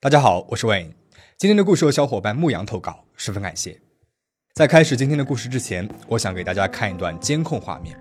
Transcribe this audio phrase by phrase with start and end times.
[0.00, 0.92] 大家好，我是 Wayne。
[1.36, 3.80] 今天的故事由小伙伴牧羊投稿，十分感谢。
[4.54, 7.98] 在开始今天的故事之前，我想给大家看一段监控画面。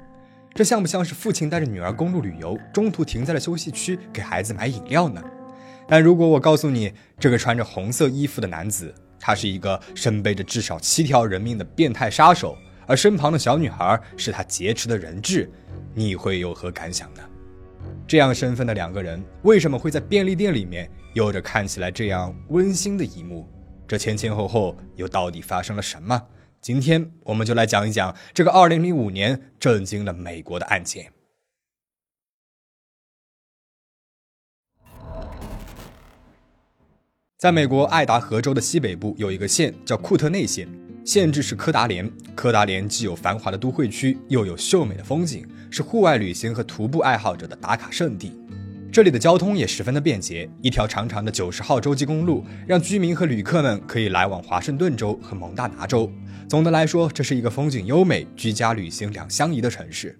[0.53, 5.19] 这像不像是父亲带着女儿公路旅游，中途停在了休息区给孩子买饮料呢？
[5.87, 15.49] 但如果我告诉你，这个穿着红色衣服的男子，他是一个身背着至少七条人命的变态杀手，而身旁的小女孩是他劫持的人质，
[15.95, 17.23] 你会有何感想呢？
[18.07, 23.49] 这样身份的两个人，为什么会在便利店里面有着看起来这样温馨的一幕？
[23.87, 26.27] 这前前后后又到底发生了什么？
[26.61, 31.11] 今天我们就来讲一讲这个2005年震惊了美国的案件。
[37.35, 40.69] 在美国爱达荷州的西北部有一个县叫库特内县。
[41.03, 48.33] 县治是科达连，科达连既有繁华的都会区，又有秀美的风景，是户外旅行和徒步爱好者的打卡圣地。
[48.97, 56.11] 这里的交通也十分的便捷，一条长长的九十号洲际公路让居民和旅客们可以来往华盛顿州和蒙大拿州。
[56.49, 60.19] 总的来说，这是一个风景优美、居家旅行两相宜的城市。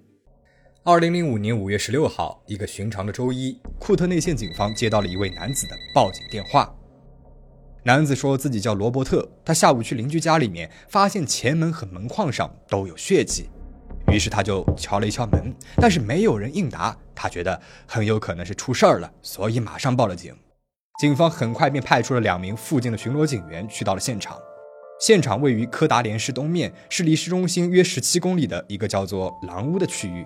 [0.84, 6.72] 二零零五年五月十六号，一个寻常的周一，库特内县警方接到了一位男子的报警电话。
[7.84, 13.50] 男子说自己叫罗伯特，他下午去邻居家里面，发现前门和门框上都有血迹，
[14.12, 20.36] 于是他就敲了一敲门，但是没有人应答，他觉得很有可能是出事儿了，所以马上报了警。
[21.00, 24.38] 警方很快便派出了两名附近的巡逻警员去到了现场。
[25.00, 30.26] 现场位于科达连市东面，是离市中心约十七公里的一个叫做狼屋的区域，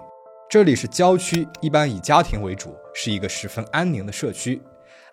[0.50, 4.62] 这里是郊区，一般以家庭为主，是一个十分安宁的社区。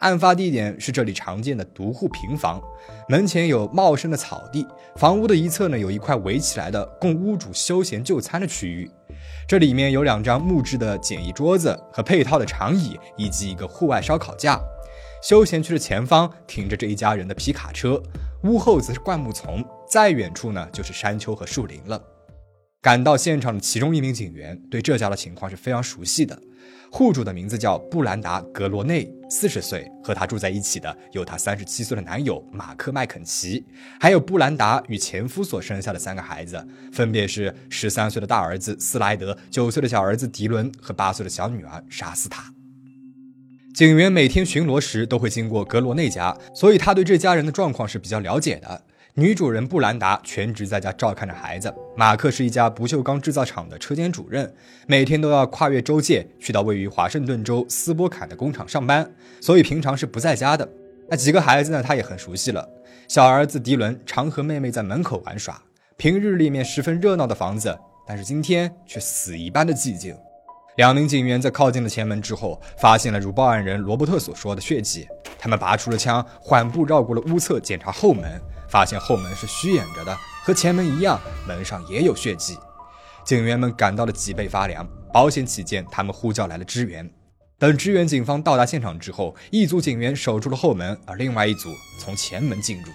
[0.00, 2.62] 案发地点是这里常见的独户平房，
[3.08, 8.88] 门前有茂盛的草地，房屋的一侧呢有一块围起来的供屋主休闲就餐的区域，
[9.48, 14.60] 这里面有两张木质的简易桌子和配套的长椅，以及一个户外烧烤架。
[15.20, 18.00] 休闲区的前方停着这一家人的皮卡车，
[18.44, 22.00] 屋后则是灌木丛，再远处呢就是山丘和树林了。
[22.80, 26.40] 赶到现场的其中一名警员对这家的情况是非常熟悉的。
[26.90, 33.62] 户主的名字叫布兰达·格罗内，四十岁，和他住在一起的有他三十七岁的男友马克·麦肯齐，
[34.00, 42.54] 还有布兰达与前夫所生下的三个孩子，分别是十三岁的大儿子斯莱德、九岁的小儿子迪伦和八岁的小女儿莎斯塔。
[43.74, 48.82] 警员每天巡逻时都会经过格罗内家，所以他对这家人的状况是比较了解的。
[49.18, 51.74] 女主人布兰达全职在家照看着孩子。
[51.96, 54.54] 马克是一家不锈钢制造厂的车间主任，
[54.86, 60.68] 每天都要跨越州界去到位于华盛顿州斯波坎的工厂上班，所以平常是不在家的。
[61.08, 62.64] 那几个孩子呢，他也很熟悉了。
[63.08, 65.60] 小儿子迪伦常和妹妹在门口玩耍，
[65.96, 70.16] 平日里面十分热闹的房子，但是今天却死一般的寂静。
[70.76, 75.08] 两名警员在靠近了前门之后，发现了如报案人罗伯特所说的血迹。
[75.40, 78.40] 他们拔出了枪，缓步绕过了屋侧，检查后门。
[78.68, 82.58] 发现后门是虚掩着的，和前门一样，门上也有血迹。
[83.24, 87.10] 警员们感到了脊背发凉，保险起见，他们呼叫来了支援。
[87.58, 92.92] 等支援警方到达现场之后，一组警员守住了后门，而另外一组从前门进入。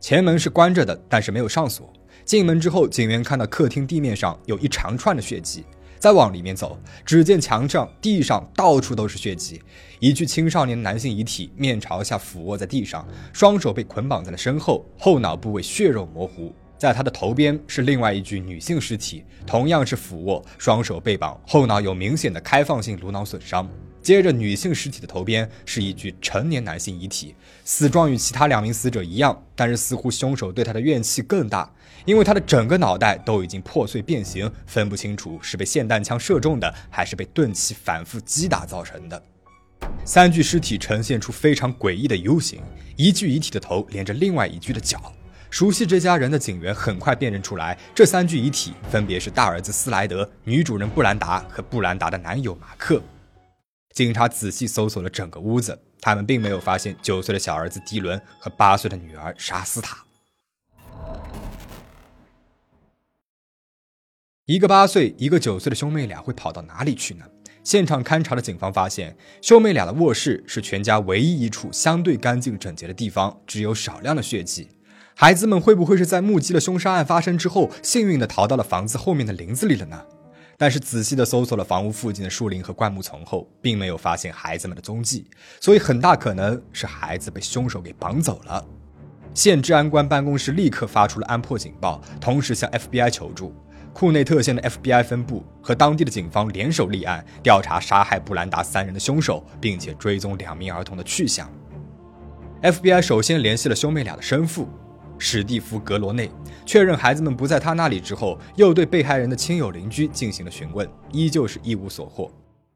[0.00, 1.92] 前门是关着的，但是没有上锁。
[2.24, 5.64] 进门之后，警员看到客厅地面上有一长串的血迹。
[6.02, 6.76] 再往里面走，
[7.06, 9.62] 只见墙上、地上到处都是血迹。
[10.00, 16.52] 一具青少年男性遗体面朝下俯卧在地上，双手被捆绑在了身后，后脑部位血肉模糊。
[16.76, 23.70] 在他的头边是另外一具女性尸体，同样是俯卧，双手被绑，后脑有明显的开放性颅脑损伤。
[24.02, 31.72] 接着，女性尸体的头边是一具成年男性遗体，死状与其他两名死者一样，但是似乎凶手对他的怨气更大，
[32.04, 39.22] 因为他的整个脑袋都已经破碎变形，分不清楚是被霰弹枪射中的，还是被钝器反复击打造成的。
[40.04, 42.60] 三具尸体呈现出非常诡异的 U 型，
[42.96, 45.12] 一具遗体的头连着另外一具的脚。
[45.50, 53.02] 熟悉这家人的警员很快辨认出来，这三具遗体分别是大儿子斯莱德、女主人布兰达和布兰达的男友马克。
[53.94, 59.98] 警察仔细搜索了整个屋子，他们并没有发现九岁的小儿子迪伦和八岁的女儿莎斯塔。
[64.46, 67.24] 一个八岁，一个九岁的兄妹俩会跑到哪里去呢？
[67.62, 74.66] 现场勘查的警方发现，兄妹俩的卧室是全家唯一一处相对干净整洁的地方，只有少量的血迹。
[75.14, 80.02] 孩子们会不会是在目击了凶杀案发生之后，幸运的逃到了房子后面的林子里了呢？
[80.58, 85.24] 但是仔细的搜索了房屋附近的树林和灌木丛后，并没有发现孩子们的踪迹，
[85.60, 88.66] 所以很大可能是孩子被凶手给绑走了。
[89.34, 93.54] 县治安官办公室立刻发出了安破警报，同时向 FBI 求助。
[93.92, 101.50] 库内特县的 FBI 分部和当地的警方联手立案，调查杀害布兰达三人的凶手，并且追踪两名儿童的去向。
[102.62, 104.68] FBI 首先联系了兄妹俩的生父
[105.18, 106.30] 史蒂夫·格罗内，
[106.64, 112.30] 确认孩子们不在他那里之后，又对被害人的亲友邻居进行了询问，依旧是一无所获。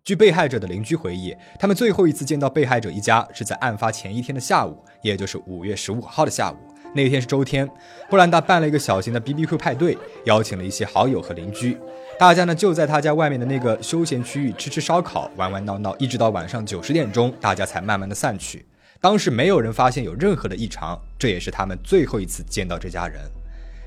[0.04, 6.56] 据被害者的邻居回忆，他们最后一次见到被害者一家是在案发前一天的下午，也就是五月十五号的下午。
[6.96, 7.68] 那天是周天，
[8.08, 11.76] 布兰达办了一个小型的 BBQ 派对，邀请了一些好友和邻居。
[12.18, 18.64] 大家呢就在他家外面的那个休闲区域吃吃烧烤、玩玩闹闹，一直到晚上九十点钟，大家才慢慢的散去。
[18.98, 23.20] 当时没有人发现有任何的异常，这也是他们最后一次见到这家人。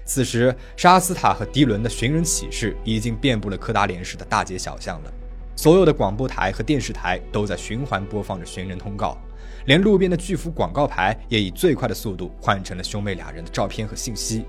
[0.06, 5.11] 此时，沙斯塔和迪伦的寻人启事已经遍布了科达连市的大街小巷了。
[5.56, 9.17] 所有的广播台和电视台都在循环播放着寻人通告，
[9.69, 14.44] 连路边的巨幅广告牌也以最快的速度换成了兄妹俩人的照片和信息。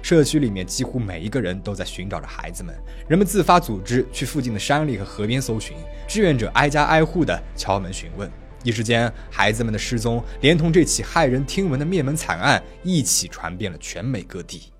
[0.00, 2.74] 社区里面几乎每一个人都在寻找着孩子们，
[3.06, 5.76] 人们自发组织去附近的山里和河边搜寻，
[6.08, 8.30] 志愿者挨家挨户的敲门询问。
[8.62, 14.72] 一时间，孩子们的失踪连同这起骇人听闻的灭门惨案一起传遍了全美各地。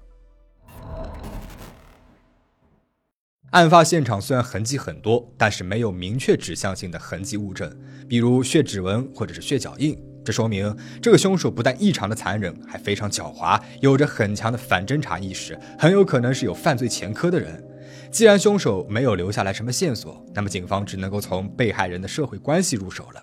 [3.55, 7.73] 案发现场虽然痕迹很多，但是没有明确指向性的痕迹物证，
[8.09, 9.97] 比如血指纹或者是血脚印。
[10.25, 17.65] 这说明这个凶手不但异常的残忍，还非常狡猾，有着很强的反侦查意识，很有可能是有犯罪前科的人。
[18.11, 23.23] 既然凶手没有留下来什么线索，那么警方只能够从被害人的社会关系入手了。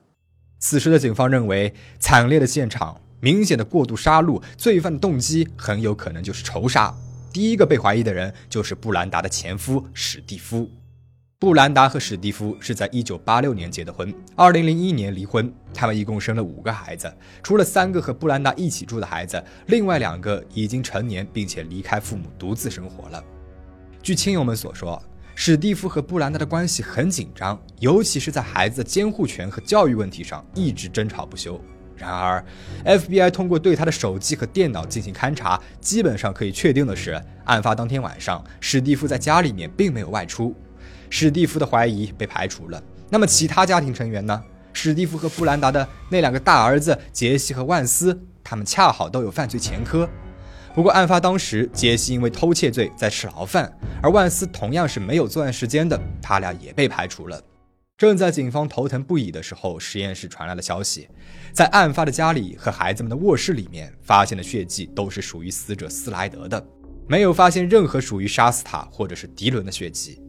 [0.60, 6.96] 此时的警方认为，惨烈的现场、明显的过度杀戮，罪犯的动机很有可能就是仇杀。
[7.34, 10.70] 第一个被怀疑的人就是布兰达的前夫史蒂夫。
[11.40, 15.52] 布兰达和史蒂夫是在1986年结的婚，2001年离婚。
[15.74, 17.12] 他们一共生了五个孩子，
[17.42, 23.24] 除了三个和布兰达一起住的孩子，另外两个已经成年并且离开父母独自生活了。
[24.04, 25.02] 据亲友们所说，
[25.34, 31.60] 史蒂夫和布兰达的关系很紧张，尤其是在孩子的监护权和教育问题上一直争吵不休。
[32.02, 32.44] 然而
[32.84, 40.56] ，FBI 通过对他的手机和电脑进行勘查，基本上可以确定的是，案发当天晚上，史蒂夫在家里面并没有外出。
[41.12, 42.82] 史蒂夫的怀疑被排除了。
[43.08, 44.42] 那么，其他家庭成员呢？
[44.74, 50.10] 史蒂夫和布兰达的那两个大儿子杰西和万斯，他们恰好都有犯罪前科。
[50.74, 53.72] 不过，案发当时，杰西因为偷窃罪在吃牢饭，
[54.02, 57.40] 而万斯同样是没有作案时间的，他俩也被排除了。
[58.02, 61.08] 正在警方头疼不已的时候，实验室传来了消息，
[61.54, 66.66] 在案发的家里和孩子们的卧室里面发现的血迹都是属于死者斯莱德的，
[67.08, 70.20] 没有发现任何属于杀死他或者是迪伦的血迹。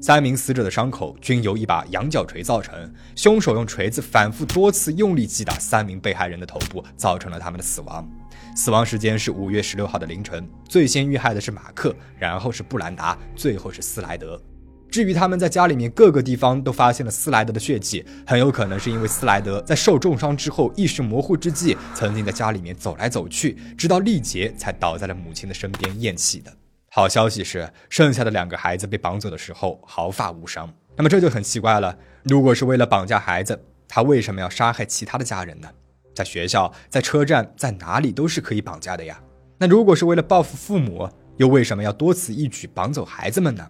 [0.00, 8.10] 三名死者的伤口均由一把羊角锤造成，凶手用锤子反复多次用力击打三名被害人的头部，造成了他们的死亡。
[8.56, 14.42] 死亡时间是五月十六号的凌晨，最先遇害的是马克，然后是布兰达，最后是斯莱德。
[14.90, 26.52] 至于他们在家里面各个地方都发现了斯莱德的血迹，很有可能是因为斯莱德在受重伤之后意识模糊之际，曾经在家里面走来走去，直到力竭才倒在了母亲的身边咽气的。
[26.90, 30.68] 好消息是，剩下的两个孩子被绑走的时候毫发无伤。
[30.96, 35.68] 那么这就很奇怪了，如果是为了绑架孩子，他为什么要杀害其他的家人呢？
[36.12, 39.22] 在学校、在车站、在哪里都是可以绑架的呀。
[39.56, 43.66] 那如果是为了报复父母，又为什么要多此一举绑走孩子们呢？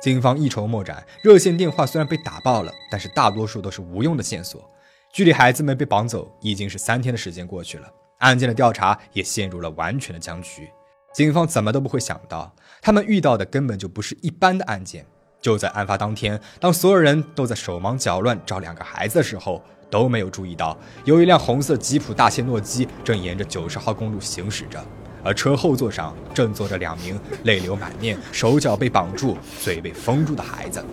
[0.00, 4.70] 警方一筹莫展，热线电话虽然被打爆了，但是大多数都是无用的线索。
[5.12, 7.88] 距离孩子们被绑走已经是三天的时间过去了，
[8.18, 10.68] 案件的调查也陷入了完全的僵局。
[11.14, 15.06] 警方怎么都不会想到，他们遇到的根本就不是一般的案件。
[15.40, 24.84] 就在案发当天，当所有人都在手忙脚乱找两个孩子的时候，都没有注意到有一辆红色吉普大切诺基正沿着九十号公路行驶着。
[25.26, 30.84] 而车后座上正坐着两名泪流满面、手脚被绑住、嘴被封住的孩子。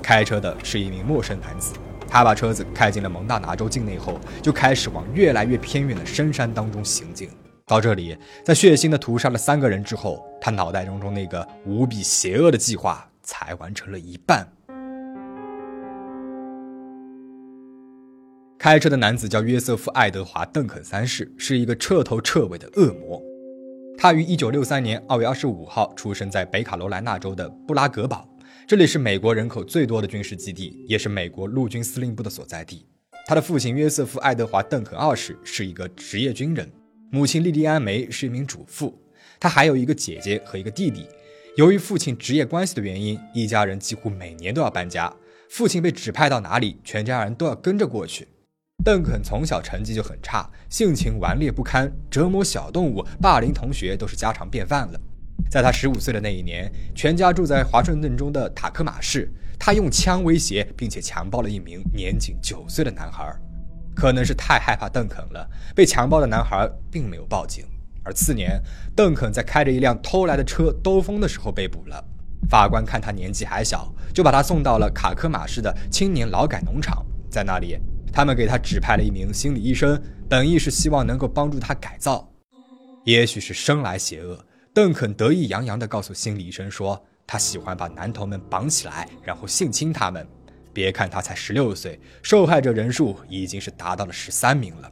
[0.00, 1.72] 开车的是一名陌生男子，
[2.06, 7.28] 他把车子开进了蒙大拿州境内后，就开始往越来越偏远的深山当中行进。
[7.66, 14.46] 到这里，在血腥的屠杀了三个人之后，他脑袋中中那个无比邪恶的计划才完成了一半。
[18.56, 23.20] 开车的男子叫约瑟夫·爱德华·邓肯三世，是一个彻头彻尾的恶魔。
[23.96, 28.28] 他于1963年2月25号出生在北卡罗来纳州的布拉格堡，
[28.66, 32.86] 这里是美国人口最多的军事基地，也是美国陆军司令部的所在地。
[33.26, 36.70] 他的父亲约瑟夫·爱德华·邓肯二世是一个职业军人，
[37.10, 38.94] 母亲莉莉安·梅是一名主妇。
[39.40, 41.06] 他还有一个姐姐和一个弟弟。
[41.56, 45.14] 由于父亲职业关系的原因，一家人几乎每年都要搬家。
[45.48, 48.28] 父亲被指派到哪里，全家人都要跟着过去。
[48.84, 55.00] 邓肯从小成绩就很差，性情顽劣不堪，折磨小动物、霸凌同学都是家常便饭了。
[55.50, 63.34] 在他十五岁的那一年，全家住在华盛顿中的塔科马市，他用枪威胁并且强暴了一名年仅九岁的男孩。
[63.96, 67.64] 可能是太害怕邓肯了，被强暴的男孩并没有报警。
[68.02, 68.60] 而次年，
[68.94, 72.04] 邓肯在开着一辆偷来的车兜风的时候被捕了。
[72.50, 77.02] 法官看他年纪还小，就把他送到了卡科马市的青年劳改农场。
[77.30, 77.78] 在那里，
[78.14, 82.30] 他们给他指派了一名心理医生，本意是希望能够帮助他改造。
[83.02, 84.38] 也许是生来邪恶，
[84.72, 90.24] 邓肯得意洋洋地告诉心理医生说，他喜欢把男童们绑起来，然后性侵他们。
[90.72, 94.88] 别看他才十六岁，受害者人数已经是达到了十三名了。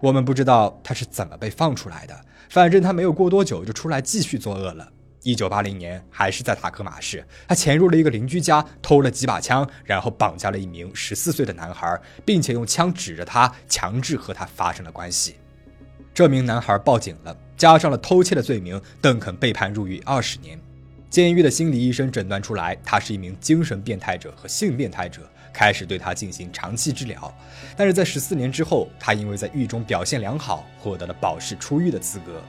[0.00, 4.90] 我们不知道他是怎么被放出来的，反正他没有过多久就出来继续作恶了。
[5.22, 15.36] 一九八零年，还是在塔克马市，他潜入了一个邻居家，偷了几把枪，然后绑架了一名十四岁的男孩，并且用枪指着他，强制和他发生了关系。
[16.14, 20.58] 这名男孩报警了，加上了偷窃的罪名，邓肯被判入狱二十年。
[21.10, 27.32] 监狱的心理医生诊断出来，他是一名精神变态者和性变态者，开始对他进行长期治疗。
[27.76, 32.40] 但是在十四年之后，他因为在狱中表现良好，获得了保释出狱的资格。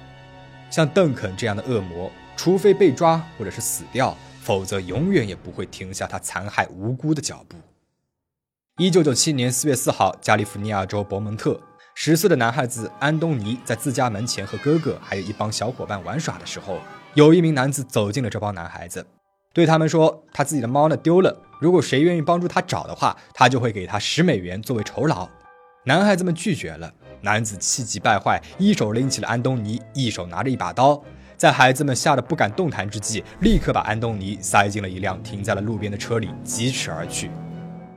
[0.69, 7.57] 像邓肯这样的恶魔，除非被抓或者是死掉，否则永远也不会停下他残害无辜的脚步。
[8.77, 11.61] 一九九七年四月四号，加利福尼亚州伯蒙特，
[11.93, 16.79] 十岁的男孩子安东尼在自家门前和哥哥还有一帮小伙伴玩耍的时候。
[17.13, 19.05] 有一名男子走进了这帮男孩子，
[19.53, 25.27] 对他们说：“他自己的猫呢丢了，如果谁愿意帮助他找的话，他就会给他十美元作为酬劳。”
[25.85, 26.93] 男孩子们拒绝了。
[27.23, 31.03] 男子气急败坏，一手拎起了安东尼，一手拿着一把刀，
[31.41, 37.31] 在孩子们吓得不敢动弹之际，立刻把安东尼塞进了一辆停在了路边的车里，疾驰而去。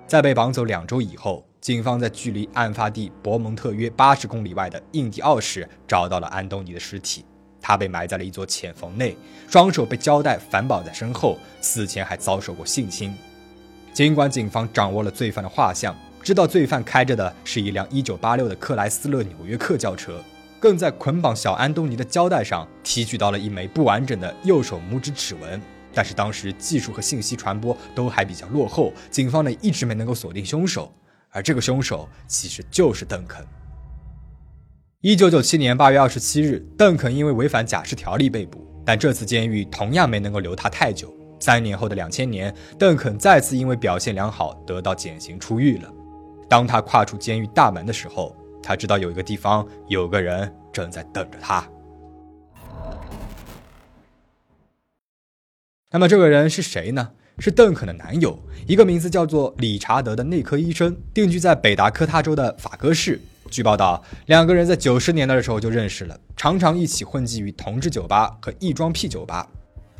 [0.07, 7.23] 在被绑走两周以后，警方在距离案发地伯蒙特约八十公里外的印第奥市找到了安东尼的尸体。
[7.61, 9.15] 他被埋在了一座浅缝内，
[9.47, 13.15] 双手被胶带反绑在身后，死前还遭受过性侵。
[13.93, 20.19] 尽管警方掌握了罪犯的画像，知道罪犯开着的是一辆1986的克莱斯勒纽约客轿车，
[20.65, 25.61] 更在捆绑小安东尼的胶带上提取到了一枚不完整的右手拇指指纹，
[25.93, 30.91] 但是当时技术和信息传播都还比较落后，警方呢一直没能够锁定凶手，
[31.29, 33.47] 而这个凶手其实就是邓肯。
[35.03, 41.15] 一九九七年八月二十七日，邓肯因为违反假释条例被捕，但这次监狱同样没能够留他太久。
[41.41, 45.93] 三年后的两千年，邓肯再次因为表现良好得到减刑出狱了。
[46.49, 51.69] 当他跨出监狱大门的时候，他知道有一个地方有个人正在等着他。
[55.91, 57.13] 那么这个人是谁呢？
[57.39, 63.21] 是邓肯的男友，一个名字叫做理查德的内科医生，定居在北达科他州的法戈市。
[63.51, 69.49] 据报道，两个人在九十年代的时候就认识了，常常一起混迹于同志酒吧和异装癖酒吧。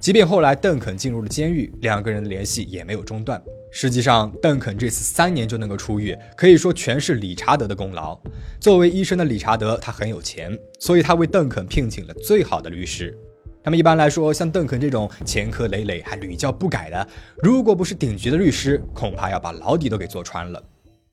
[0.05, 3.43] 即便后来邓肯进入了监狱，两个人的联系也没有中断。
[3.71, 8.21] 实际上，邓肯这次三年就能够出狱，可以说全是理查德的功劳。
[8.61, 13.17] 作为医生的理查德，他很有钱，所以他为邓肯聘请了最好的律师。
[13.63, 17.09] 那么一般来说，像邓肯这种前科累累还屡教不改的，
[17.43, 20.63] 如果不是顶级的律师，恐怕要把牢底都给坐穿了。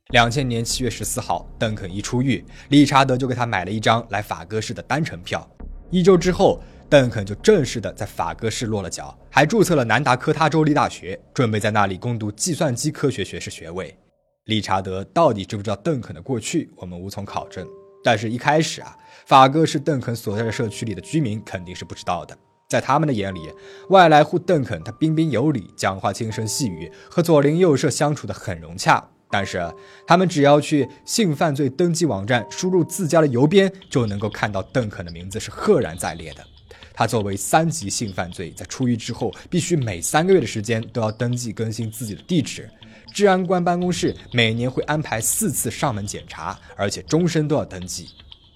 [0.10, 5.50] 两千年七月十四号，邓肯一出狱，理查德就给他买了一张来法戈市的单程票。
[5.90, 13.98] 一周之后，邓肯就正式的在法戈市落了脚，还注册了南达科他州立大学，准备在那里攻读计算机科学学士学位。
[14.48, 17.66] 理查德到底知不知道邓肯的过去，我们无从考证。
[18.04, 18.94] 但是，一开始啊，
[19.26, 22.38] 法戈是邓肯所在的社区里的居民肯定是不知道的。
[22.70, 23.50] 在他们的眼里，
[23.88, 29.02] 外来户邓肯他彬彬有礼，讲话轻声细语，和左邻右舍相处的很融洽。
[29.30, 29.66] 但是，
[30.06, 36.46] 他们只要去性犯罪登记网站输入自家的邮编，就能够看到邓肯的名字是赫然在列的。
[37.02, 42.70] 他作为三级性犯罪，在出狱之后，必须每三个月的时间都要登记更新自己的地址。
[43.12, 48.10] 治安官办公室每年会安排四次上门检查，而且终身都要登记。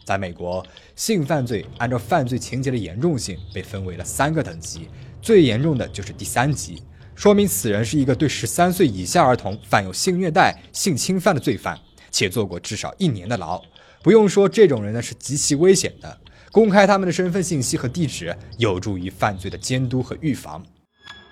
[0.03, 0.63] 在美国，
[0.95, 4.89] 性犯罪按照犯罪情节的严重性被分为了三个等级，
[5.23, 6.83] 最严重的就是第三级。
[7.15, 11.79] 说明此人是一个对十三岁以下儿童犯有性虐待、性侵犯的罪犯，
[12.11, 13.59] 且坐过至少一年的牢。
[14.03, 16.19] 不用说，这种人呢是极其危险的。
[16.55, 20.63] 公开他们的身份信息和地址，有助于犯罪的监督和预防。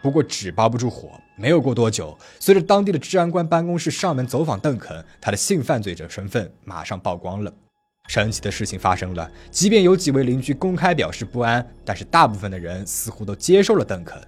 [0.01, 7.49] 不过纸包不住火，没有过多久，随着当地的治安官办公室上门走访邓肯，他的性犯罪者身份马上曝光了。
[8.09, 14.21] 神奇的事情发生了，即便有几位邻居公开表示不安，但是大部分的人似乎都接受了邓肯。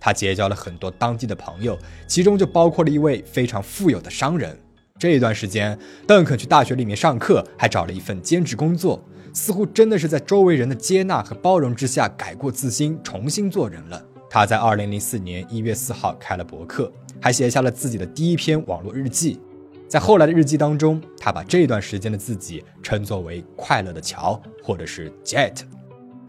[0.00, 4.58] 他结交了很多当地的朋友，其中就包括了一位非常富有的商人。
[4.98, 9.00] 这一段时间，邓肯去大学里面上课，还找了一份兼职工作，
[9.32, 14.04] 似乎真的是在周围人的接纳和包容之下改过自新，重新做人了。
[14.28, 19.40] 他在2004年1月4号开了博客，还写下了自己的第一篇网络日记。
[19.88, 25.60] 在后来的日记当中，他把这段时间的自己称作为“快乐的乔”或者是 “Jet”。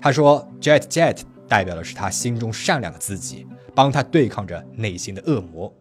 [0.02, 5.74] 他说：“Jet Jet 代表的是他心中善良的自己，帮他对抗着内心的恶魔。”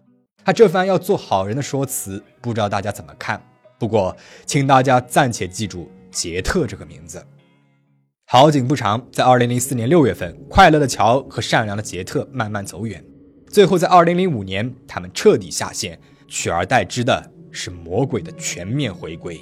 [0.45, 3.41] 他这番要做好人的说辞，不知道大家怎么看？
[3.81, 7.27] 不过，请大家暂且记住杰特这个名字。
[8.27, 13.05] 好景不长，在2004年6月份，快乐的乔和善良的杰特慢慢走远，
[13.49, 17.33] 最后在2005年，他们彻底下线，取而代之的。
[17.55, 19.39] 是魔鬼的全面回归。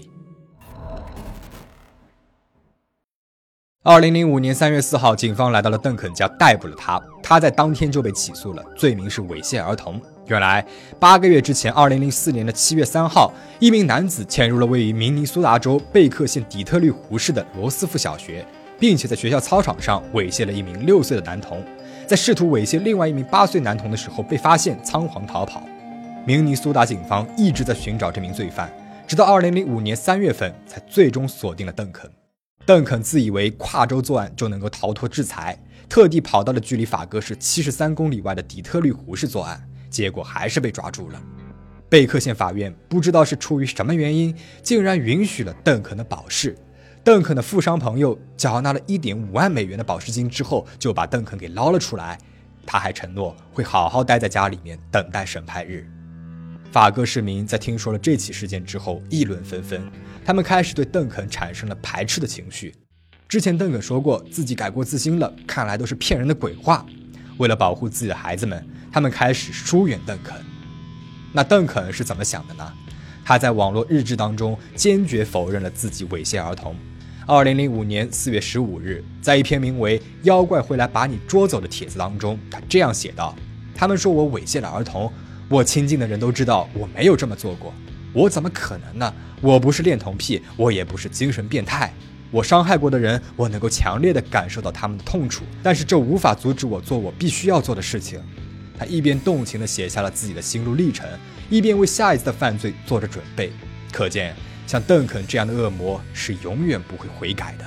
[3.84, 7.00] 二零零五年三月四号，警方来到了邓肯家，逮捕了他。
[7.22, 10.02] 他在当天就被起诉了，罪名是猥亵儿童。
[10.30, 10.64] 原来，
[11.00, 18.46] 八个月之前，二零零四年的七月三号，一名男子潜入了位于明尼苏达州贝克县底特律湖市的罗斯福小学，
[18.78, 21.60] 并且在学校操场上猥亵了一名六岁的男童。
[22.06, 25.66] 在试图猥亵另外一名八岁男童的时候，被发现仓皇逃跑。
[26.24, 28.72] 明尼苏达警方一直在寻找这名罪犯，
[29.08, 32.08] 直到2005年3月份才最终锁定了邓肯。
[32.64, 35.58] 邓肯自以为跨州作案就能够逃脱制裁，
[35.88, 41.20] 特地跑到了距离法戈市73公里外的底特律湖市作案，结果还是被抓住了。
[41.88, 46.56] 贝克县法院不知道是出于什么原因，竟然允许了邓肯的保释。
[47.02, 52.16] 邓肯的富商朋友缴纳了一点五万美元的保释金之后，就把邓肯给捞了出来。
[52.64, 55.84] 他还承诺会好好待在家里面等待审判日。
[56.70, 59.90] 法戈市民在听说了这起事件之后议论纷纷，
[60.24, 62.72] 他们开始对邓肯产生了排斥的情绪。
[63.26, 66.86] 之前邓肯说过自己改过自新了，看来都是骗人的鬼话。
[67.40, 70.36] 为了保护自己的孩子们，他们开始疏远邓肯。
[71.32, 72.70] 那邓肯是怎么想的呢？
[73.24, 76.76] 他在网络日志当中坚决否认了自己猥亵儿童。
[77.26, 83.34] 二零零五年四月十五日，在一篇名为《妖怪会来把你捉走》的帖子当中，他这样写道
[83.74, 85.10] ：“他们说我猥亵了儿童。”
[85.48, 87.72] 我亲近的人都知道我没有这么做过，
[88.12, 89.14] 我怎么可能呢？
[89.40, 91.90] 我不是恋童癖，我也不是精神变态。
[92.30, 98.20] 我伤害过的人，我能够强烈的感受到他们的痛楚，但是这无法阻止我做我必须要做的事情。
[98.78, 101.06] 他一边动情地写下了自己的心路历程，
[101.50, 103.52] 一边为下一次的犯罪做着准备。
[103.92, 104.34] 可见，
[104.66, 107.64] 像邓肯这样的恶魔是永远不会悔改的。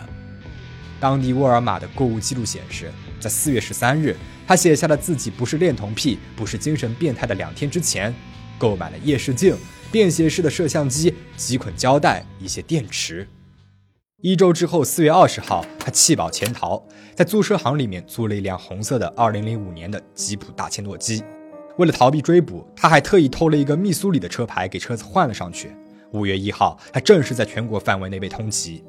[0.99, 4.15] 当地沃尔玛的购物记录显示，在四月十三日。
[4.45, 8.13] 他写下了自己不是恋童癖、不是精神变态的两天之前，
[8.57, 9.55] 购买了夜视镜、
[9.89, 13.25] 便携式的摄像机、几捆胶带、一些电池。
[14.23, 16.81] 一周之后，四月二十号，他弃保潜逃，
[17.13, 21.21] 在租车行里面租了一辆红色的二零零五年的吉普大切诺基。
[21.77, 25.75] 为了逃避追捕，他还特意偷了一个密苏里的车牌，给车子换了上去。
[26.11, 28.81] 五月一号，他正式在全国范围内被通缉。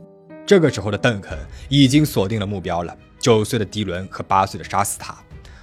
[0.47, 1.37] 这个时候的邓肯
[1.69, 5.19] 已经锁定了目标了：九岁的迪伦和八岁的沙斯塔。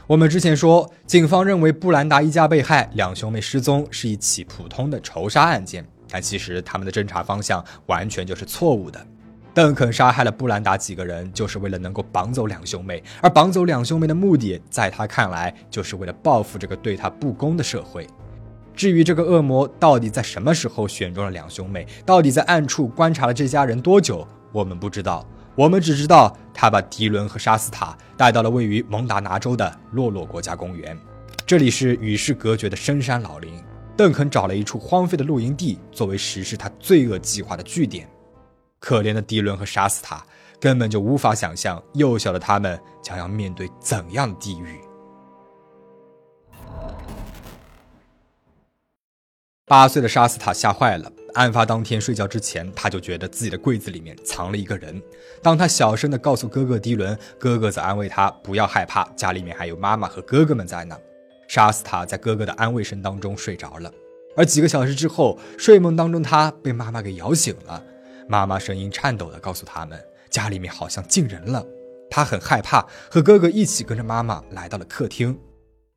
[0.06, 9.08] 我们之前说，警方认为布兰达一家被害，两兄妹失踪是一起普通的仇杀案件，但其实他们的侦查方向完全就是错误的。
[9.54, 18.08] 邓肯杀害了布兰达几个人，就是为了能够绑走两兄妹，而绑走两兄妹的目的，在他看来，就是为了报复这个对他不公的社会。
[18.74, 25.28] 至于这个恶魔到底在什么时候选中了两兄妹，到底在暗处观察了这家人多久，我们不知道。
[25.54, 30.98] 我们只知道，他把迪伦和沙斯塔带到了位于蒙达拿州的洛洛国家公园，
[31.46, 33.54] 这里是与世隔绝的深山老林。
[33.98, 38.08] 邓肯找了一处荒废的露营地作为实施他罪恶计划的据点。
[38.82, 40.26] 可怜的迪伦和沙斯塔
[40.60, 44.82] 根本就无法想象，幼小的他们将要面对怎样的地狱。
[49.68, 51.10] 八岁的沙斯塔吓坏了。
[51.36, 55.02] 案发当天睡觉之前，他就觉得自己的柜子里面藏了一个人。
[55.42, 60.98] 当他小声地告诉哥哥迪伦，哥哥则安慰他不要害怕，家里面还有妈妈和哥哥们在呢。
[61.48, 63.90] 沙斯塔在哥哥的安慰声当中睡着了。
[64.36, 67.82] 而几个小时之后，睡梦当中他被妈妈给摇醒了。
[68.32, 71.62] 妈妈声音颤抖地告诉他们，家里面好像进人了。
[72.10, 75.38] 他很害怕，和哥哥一起跟着妈妈来到了客厅。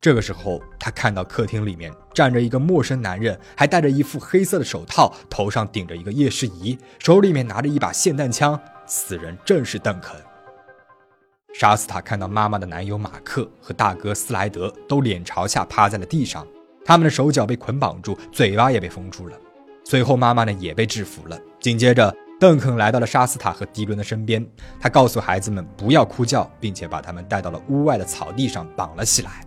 [0.00, 8.60] 这个时候，他看到客厅里面站着一个陌生男人，还戴着一副黑色的手套，头上顶着一个夜视仪，手里面拿着一把霰弹枪。
[8.84, 10.16] 此人正是邓肯。
[11.54, 16.44] 沙斯塔看到妈妈的男友马克和大哥斯莱德都脸朝下趴在了地上，
[16.84, 19.38] 他们的手脚被捆绑住，嘴巴也被封住了。
[19.84, 21.38] 随后，妈妈呢也被制服了。
[21.60, 24.46] 紧接着，邓肯来到了沙斯塔和迪伦的身边，
[24.78, 29.46] 他告诉孩子们不要哭叫，并且把他们带到了屋外的草地上绑了起来。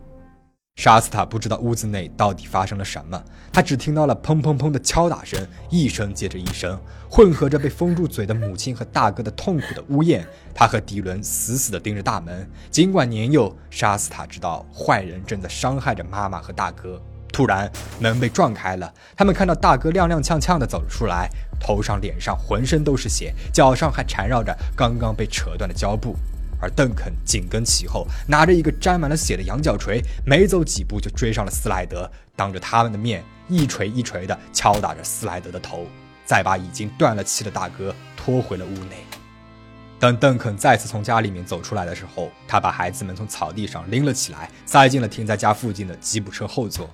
[0.78, 6.76] 沙斯塔不知道屋子内到底发生了什么，他只听到了砰砰砰的敲打声，一声接着一声，
[7.08, 10.26] 混合着被封住嘴的母亲和大哥的痛苦的呜咽。
[10.56, 17.00] 他和迪伦死死地盯着大门，尽管年幼，沙斯塔知道坏人正在伤害着妈妈和大哥。
[17.38, 26.16] 突然，门被撞开了，他们看到大哥踉踉跄跄地走了出来，头上、脸上浑身都是血，脚上还缠绕着刚刚被扯断的胶布。
[26.60, 35.86] 而邓肯紧跟其后，拿着一个沾满了血的羊角锤，没走几步就追上了斯莱德，当着他们的面一锤一锤地敲打着斯莱德的头，
[36.26, 39.06] 再把已经断了气的大哥拖回了屋内。
[40.00, 46.90] 等邓肯再次从家里面走出来的时候，他把孩子们从草地上拎了起来，塞进了停在家附近的吉普车后座。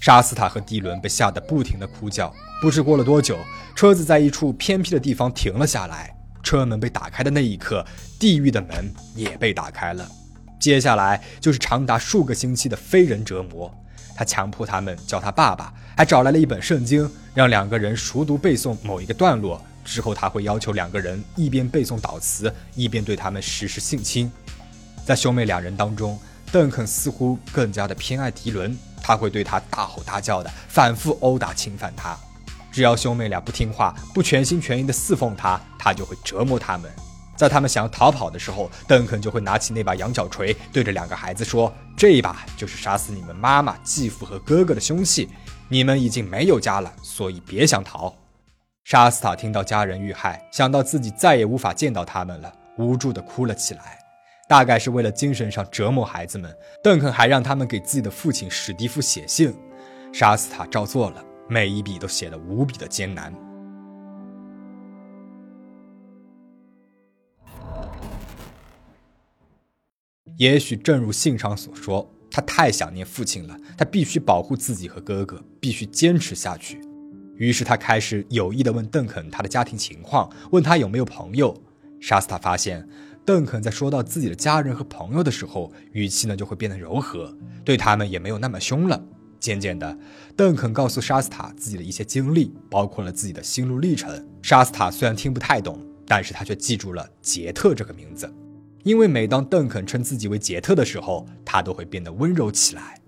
[0.00, 2.34] 沙斯塔和迪伦被吓得不停地哭叫。
[2.62, 3.38] 不知过了多久，
[3.76, 6.14] 车子在一处偏僻的地方停了下来。
[6.42, 7.84] 车门被打开的那一刻，
[8.18, 10.10] 地狱的门也被打开了。
[10.58, 13.72] 接下来就是长达数个星期的非人折磨。
[14.16, 19.62] 他强迫他们叫他爸爸，还找来了一本圣经，让两个人熟读背诵某一个段落。
[19.84, 24.30] 之后，他会要求两个人一边背诵祷词，一边对他们实施性侵。
[25.04, 26.18] 在兄妹两人当中，
[26.52, 32.16] 邓肯似乎更加的偏爱迪伦，他会对他大吼大叫的，反复殴打侵犯他。
[32.72, 36.90] 只要兄妹俩不听话，不全心全意的侍奉他，他就会折磨他们。
[37.36, 45.28] 在他们想要逃跑的时候，邓肯就会拿起那把羊角锤，对着两个孩子说：“这一把就是杀死你们妈妈、继父和哥哥的凶器。
[45.68, 48.14] 你们已经没有家了，所以别想逃。”
[48.84, 53.99] 沙斯塔听到家人遇害，想到自己再也无法见到他们了，无助地哭了起来。
[54.50, 59.54] 大概是为了精神上折磨孩子们，邓肯还让他们给自己的父亲史蒂夫写信。
[60.12, 63.32] 沙斯塔照做了，每一笔都写得无比的艰难。
[70.36, 76.80] 也许正如信上所说，他太想念父亲了，他必须保护自己和哥哥，必须坚持下去。
[77.36, 81.56] 于是他开始有意地问邓肯他的家庭情况，问他有没有朋友。
[82.00, 82.88] 沙斯塔发现，
[83.30, 87.32] 邓肯在说到自己的家人和朋友的时候，语气呢就会变得柔和，
[87.64, 89.00] 对他们也没有那么凶了。
[89.38, 89.96] 渐渐的，
[90.34, 94.26] 邓肯告诉沙斯塔自己的一些经历，包括了自己的心路历程。
[94.42, 98.28] 沙斯塔虽然听不太懂，但是他却记住了杰特这个名字，
[98.82, 103.00] 因为每当邓肯称自己为杰特的时候，他都会变得温柔起来。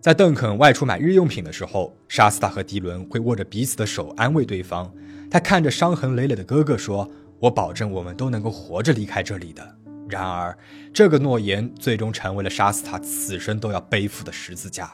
[0.00, 4.90] 在邓肯外出买日用品的时候，沙斯塔和迪伦会握着彼此的手安慰对方。
[5.30, 7.06] 他看着伤痕累累的哥哥说
[7.40, 9.76] ：“我保证我们都能够活着离开这里的。”
[10.08, 10.56] 然而，
[10.92, 14.92] 这个诺言最终成为了杀死他此生都要背负的十字架。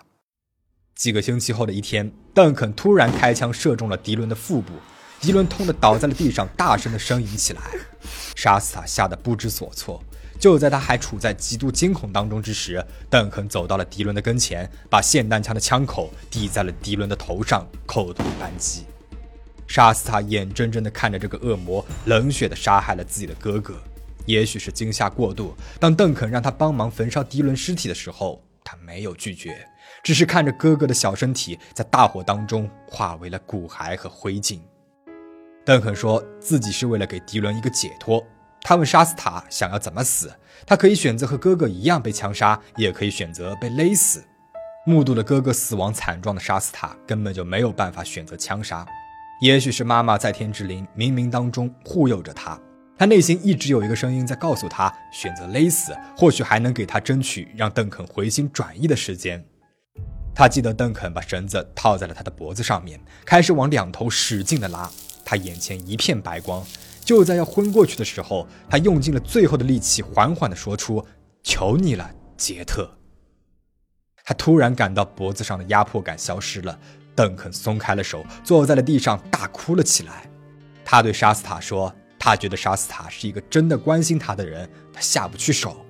[0.95, 4.75] 几个星期后的一天，邓肯突然开枪射中了迪伦的腹部，
[5.21, 7.63] 迪伦痛得倒在了地上，大声的呻吟起来。
[8.35, 10.03] 杀死他吓得不知所措。
[10.39, 18.85] 就在他还处在极度惊恐当中之时，邓肯走到了迪伦的跟前，把霰弹枪的枪口抵在了迪伦的头上，扣动扳机。
[19.67, 23.75] 沙斯塔眼睁睁地看着这个恶魔冷血地杀害了自己的哥哥。
[24.25, 29.65] 也许是惊吓过度，当邓肯让他帮忙焚烧迪伦尸体的时候，他没有拒绝，
[30.03, 34.59] 只是看着哥哥的小身体在大火当中化为了骨骸和灰烬。
[35.65, 38.25] 邓肯说自己是为了给迪伦一个解脱。
[38.63, 40.33] 他问沙斯塔想要怎么死，
[40.67, 44.25] 他可以选择和哥哥一样被枪杀，也可以选择被勒死。
[44.85, 48.85] 目睹了哥哥死亡惨状的沙斯塔根本就没有办法选择枪杀。
[49.40, 52.59] 也许是妈妈在天之灵冥冥当中护佑着他，
[52.96, 59.44] 他内心一直有一个声音在告诉他，选择勒死或许还能给他争取让邓肯回心转意的时间。
[60.35, 64.90] 他记得邓肯把绳子套在了他的脖子上面，开始往两头使劲的拉，
[65.22, 66.64] 他眼前一片白光。
[67.05, 71.07] 就在要昏过去的时候，他用尽了最后的力气，缓缓地说出
[71.44, 72.90] ：“求你了，杰特。”
[74.25, 76.77] 他突然感到脖子上的压迫感消失了，
[77.17, 80.31] 邓肯松开了手，坐在了地上，大哭了起来。
[80.85, 85.85] 他对沙斯塔说：“他觉得沙斯塔是一个真的关心他的人，他下不去手。”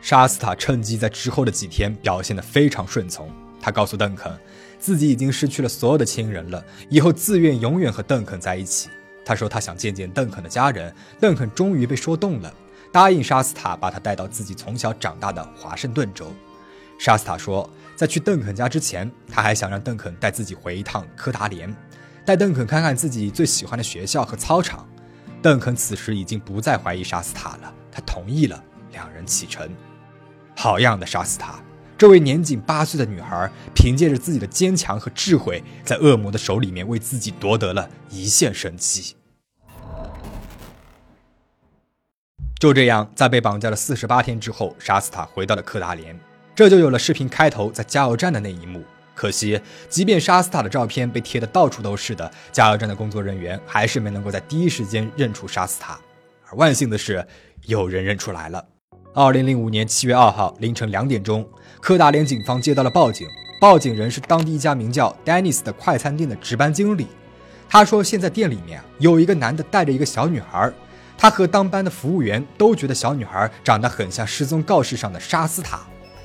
[0.00, 3.28] 沙斯塔趁机在之后的几天表现得非常顺从。
[3.60, 4.32] 他告诉邓肯，
[4.78, 8.88] 自己已经失去了所有的亲人了，以后自愿永远和邓肯在一起。
[9.24, 12.54] 他说他想见见邓肯的家人，邓肯终于被说动了，
[12.90, 16.32] 答应沙斯塔把他带到自己从小长大的华盛顿州。
[17.00, 21.74] 沙斯塔说，在去邓肯家之前，他还想让邓肯带自己回一趟科达连，
[22.26, 24.86] 带邓肯看看自己最喜欢的学校和操场。
[25.40, 29.66] 邓肯此时已经不再怀疑沙斯塔了，他同意了，两人启程。
[30.54, 31.58] 好样的，沙斯塔！
[31.96, 39.16] 这位年仅八岁的女孩，凭借着自己的坚强和智慧，在恶魔的手里面为自己夺得了一线生机。
[42.58, 46.14] 就这样，在被绑架了四十八天之后，沙斯塔回到了克达连，
[46.54, 48.82] 这就有了视频开头在加油站的那一幕。
[49.14, 55.98] 可惜，即便沙斯塔的照片被贴得到处都是的，加油站的工作人员还是没能够在第一时间认出沙斯塔。
[56.48, 57.26] 而万幸的是，
[57.66, 58.64] 有人认出来了。
[59.12, 61.46] 二零零五年七月二号凌晨两点钟。
[61.80, 63.26] 科达连警方接到了报警，
[63.60, 67.06] 报警人是当地一家名叫 Dennis 的快餐店的值班经理。
[67.68, 70.70] 他说，现在店里面有一个男的带着一个小女孩，
[71.16, 75.80] 他和当班的服务员都觉得小女孩长得很像失踪告示上的沙斯塔。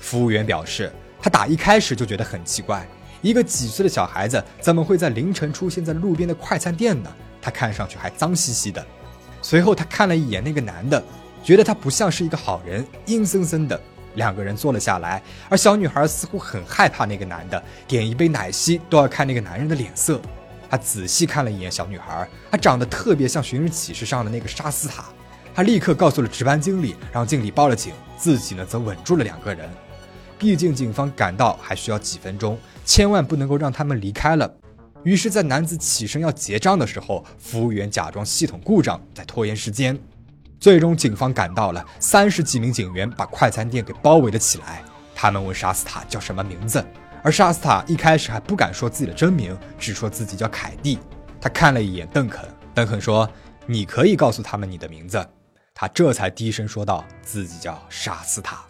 [0.05, 2.87] 服务员表示，他打一开始就觉得很奇怪，
[3.23, 7.11] 一个几岁的小孩子怎么会在凌晨出现在路边的快餐店呢？
[7.41, 8.85] 他看上去还脏兮兮的。
[9.41, 11.03] 随后他看了一眼那个男的，
[11.43, 13.81] 觉得他不像是一个好人，阴森森的。
[14.13, 20.21] 两个人坐了下来，而小女孩似乎很害怕那个男的，点一杯奶昔都要看那个男人的脸色。
[20.69, 25.05] 他仔细看了一眼小女孩，她长得特别像《寻人启事》上的那个沙斯塔。
[25.55, 29.69] 他立刻告诉了值班经理，让经理报了警，自己呢则稳住了两个人。
[30.37, 34.53] 毕竟警方赶到还需要几分钟，千万不能够让他们离开了。
[35.03, 39.97] 于是，在男子起身要结账的时候，服务员假装系统故障，在拖延时间。
[40.59, 44.83] 最终，警方赶到了，三十几名警员把快餐店给包围了起来。
[45.13, 46.83] 他们问沙斯塔叫什么名字。
[47.23, 50.99] 而沙斯塔一开始还不敢说自己的真名，只说自己叫凯蒂。
[51.39, 52.43] 他看了一眼邓肯，
[52.73, 53.29] 邓肯说
[53.65, 55.23] ：“你可以告诉他们你的名字。”
[55.73, 58.65] 他这才低声说道：“自己叫沙斯塔。”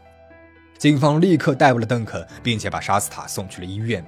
[0.78, 4.06] 警方立刻逮捕了邓肯，并且把沙斯塔送去了医院。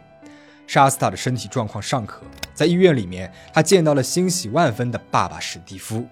[0.67, 2.21] 沙斯塔的身体状况尚可，
[2.53, 6.05] 在医院里面，他见到了欣喜万分的爸爸史蒂夫。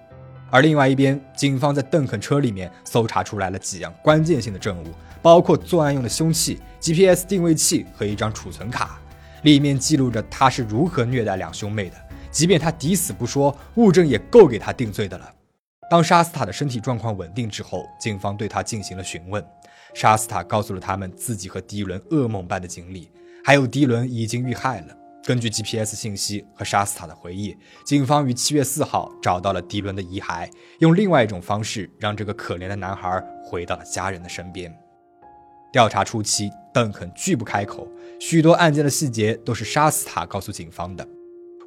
[0.49, 4.87] 而另外一边，警方在邓肯车里面搜查出来了几样关键性的证物。
[5.21, 8.99] 包括作案用的凶器、GPS 定位器和一张储存卡，
[9.41, 11.95] 里面记录着他是如何虐待两兄妹的。
[12.29, 15.27] 即便他抵死不说，物证也够给他定罪的了。
[15.89, 19.43] 当沙斯塔的身体状况稳定之后，警方对他进行了询问。
[19.95, 23.09] 沙斯塔告诉了他们自己和迪伦噩梦般的经历，
[23.45, 24.87] 还有迪伦已经遇害了。
[25.23, 27.55] 根据 GPS 信息和沙斯塔的回忆，
[27.85, 34.71] 警方于七月四号找到了迪伦的遗骸，用另外一种方式让这个可怜的男孩回到了家人的身边。
[35.71, 37.87] 调查初期，邓肯拒不开口，
[38.19, 41.07] 许多案件的细节都是沙斯塔告诉警方的。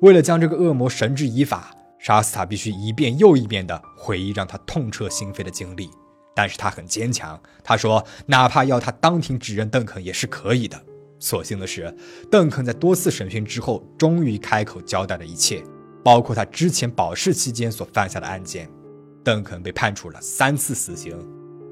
[0.03, 5.89] 为了将这个恶魔绳之以法，沙斯塔必须一遍又一遍地回忆让他痛彻心扉的经历。
[6.39, 10.81] 但是他很坚强，他说哪怕要他当庭指认邓肯也是可以的。
[11.19, 11.93] 所幸的是，
[12.31, 15.61] 邓肯在多次审讯之后，终于开口交代了一切，
[16.05, 18.71] 包括他之前保释期间所犯下的案件。
[19.25, 21.19] 邓肯被判处了三次死刑。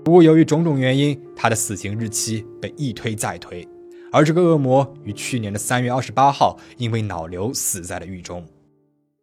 [0.04, 3.64] 不过，由于种种原因，他的死刑日期被一推再推。
[4.10, 8.44] 而这个恶魔于去年的三月二十八号因为脑瘤死在了狱中。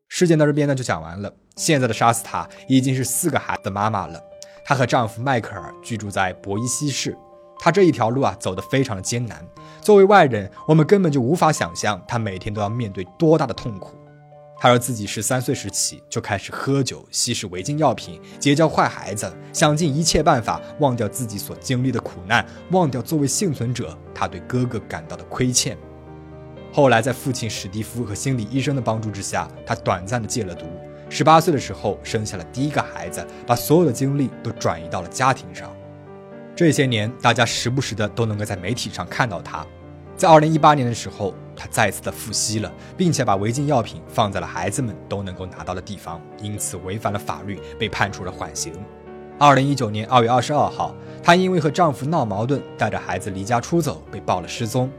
[0.07, 1.35] 事件到这边呢就讲完了。
[1.57, 4.17] 现在的沙斯塔已经是四个孩子的妈妈了。
[4.63, 7.17] 她和丈夫迈克尔居住在博伊西市。
[7.59, 9.45] 她这一条路啊走得非常的艰难。
[9.81, 13.95] 作为外人，我们根本就无法想象她每天都要面对多大的痛苦。
[14.57, 25.77] 她说自己十三岁时起就开始喝酒、吸食违禁药品、结交坏孩子，想尽一切办法忘掉自己所经历的苦难，忘掉作为幸存者她对哥哥感到的亏欠。
[26.71, 30.65] 后来在父亲史蒂夫和心理医生的帮助之下，她短暂的戒了毒。
[31.15, 35.71] 十八岁的时候生下了第一个孩子，把所有的精力都转移到了家庭上。
[36.55, 39.63] 这些年，大家时不时的都能够在媒体上看到他。
[40.17, 48.73] 在二零一八年的时候，他再次的复吸了，并且把违禁药品放在了孩子们都能够拿到的地方，因此违反了法律，被判处了缓刑。
[49.37, 54.89] 二零一九年二月二十二号，她因为和丈夫闹矛盾，带着孩子离家出走，被报了失踪。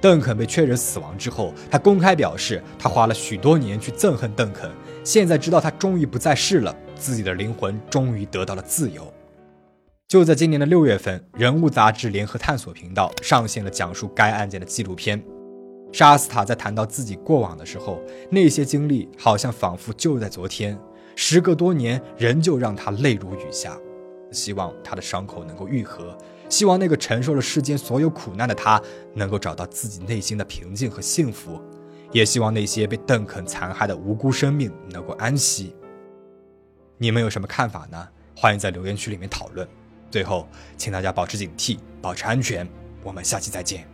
[0.00, 4.70] 邓肯被确认死亡之后，她公开表示，她花了许多年去憎恨邓肯，
[5.04, 9.12] 现在知道他终于不在世了，自己的灵魂终于得到了自由。
[10.08, 15.22] 就在今年的六月份，人物杂志联合探索频道上线了讲述该案件的纪录片。
[15.92, 20.78] 沙斯塔在谈到自己过往的时候，那些经历好像仿佛就在昨天，
[21.14, 23.78] 时隔多年，仍旧让他泪如雨下。
[24.32, 26.16] 希望他的伤口能够愈合，
[26.48, 31.60] 希望那个承受了世间所有苦难的他能够找到自己内心的平静和幸福，
[32.14, 35.74] 也希望那些被邓肯残害的无辜生命能够安息。
[36.96, 38.08] 你们有什么看法呢？
[38.36, 39.68] 欢迎在留言区里面讨论。
[40.12, 42.66] 最后，请大家保持警惕，保持安全。
[43.02, 43.93] 我们下期再见。